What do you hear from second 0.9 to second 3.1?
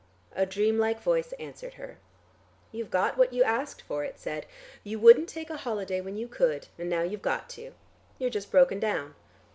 voice answered her. "You've